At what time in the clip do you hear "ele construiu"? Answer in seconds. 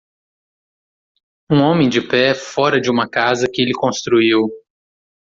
3.61-4.49